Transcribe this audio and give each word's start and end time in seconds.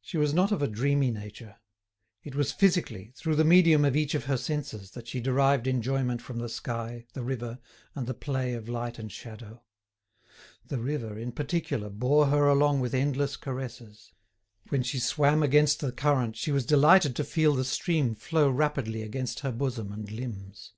She 0.00 0.16
was 0.16 0.34
not 0.34 0.50
of 0.50 0.62
a 0.62 0.66
dreamy 0.66 1.12
nature; 1.12 1.60
it 2.24 2.34
was 2.34 2.50
physically, 2.50 3.12
through 3.16 3.36
the 3.36 3.44
medium 3.44 3.84
of 3.84 3.94
each 3.94 4.16
of 4.16 4.24
her 4.24 4.36
senses, 4.36 4.90
that 4.90 5.06
she 5.06 5.20
derived 5.20 5.68
enjoyment 5.68 6.20
from 6.20 6.38
the 6.40 6.48
sky, 6.48 7.06
the 7.12 7.22
river, 7.22 7.60
and 7.94 8.08
the 8.08 8.14
play 8.14 8.54
of 8.54 8.68
light 8.68 8.98
and 8.98 9.12
shadow. 9.12 9.62
The 10.66 10.80
river, 10.80 11.16
in 11.16 11.30
particular, 11.30 11.88
bore 11.88 12.26
her 12.26 12.48
along 12.48 12.80
with 12.80 12.94
endless 12.96 13.36
caresses. 13.36 14.12
When 14.70 14.82
she 14.82 14.98
swam 14.98 15.44
against 15.44 15.78
the 15.78 15.92
current 15.92 16.34
she 16.34 16.50
was 16.50 16.66
delighted 16.66 17.14
to 17.14 17.22
feel 17.22 17.54
the 17.54 17.64
stream 17.64 18.16
flow 18.16 18.50
rapidly 18.50 19.02
against 19.02 19.38
her 19.46 19.52
bosom 19.52 19.92
and 19.92 20.10
limbs. 20.10 20.72